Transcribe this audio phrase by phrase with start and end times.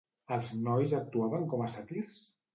[0.37, 2.25] Els nois actuaven com a sàtirs?